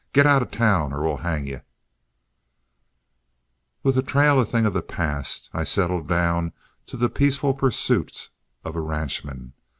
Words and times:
Git 0.13 0.25
out 0.25 0.41
of 0.41 0.49
town 0.49 0.93
or 0.93 1.03
we'll 1.03 1.17
hang 1.17 1.45
you!" 1.45 1.61
With 3.83 3.93
the 3.93 4.01
trail 4.01 4.39
a 4.39 4.45
thing 4.45 4.65
of 4.65 4.73
the 4.73 4.81
past, 4.81 5.51
I 5.53 5.63
settled 5.63 6.07
down 6.07 6.53
to 6.87 6.97
the 6.97 7.07
peaceful 7.07 7.53
pursuits 7.53 8.29
of 8.65 8.75
a 8.75 8.81
ranchman. 8.81 9.53